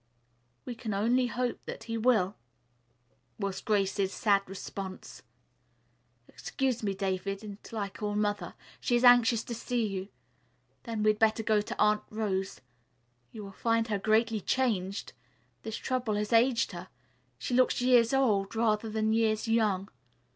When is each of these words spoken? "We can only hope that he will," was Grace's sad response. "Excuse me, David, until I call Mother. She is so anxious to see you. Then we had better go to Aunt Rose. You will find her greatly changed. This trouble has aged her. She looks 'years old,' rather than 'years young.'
"We 0.65 0.73
can 0.73 0.95
only 0.95 1.27
hope 1.27 1.59
that 1.65 1.83
he 1.83 1.95
will," 1.95 2.35
was 3.37 3.61
Grace's 3.61 4.11
sad 4.11 4.41
response. 4.49 5.21
"Excuse 6.27 6.81
me, 6.81 6.95
David, 6.95 7.43
until 7.43 7.77
I 7.77 7.89
call 7.89 8.15
Mother. 8.15 8.55
She 8.79 8.95
is 8.95 9.03
so 9.03 9.09
anxious 9.09 9.43
to 9.43 9.53
see 9.53 9.85
you. 9.85 10.07
Then 10.85 11.03
we 11.03 11.11
had 11.11 11.19
better 11.19 11.43
go 11.43 11.61
to 11.61 11.77
Aunt 11.79 12.01
Rose. 12.09 12.61
You 13.31 13.43
will 13.43 13.51
find 13.51 13.89
her 13.89 13.99
greatly 13.99 14.41
changed. 14.41 15.13
This 15.61 15.77
trouble 15.77 16.15
has 16.15 16.33
aged 16.33 16.71
her. 16.71 16.87
She 17.37 17.53
looks 17.53 17.79
'years 17.79 18.11
old,' 18.11 18.55
rather 18.55 18.89
than 18.89 19.13
'years 19.13 19.47
young.' 19.47 19.87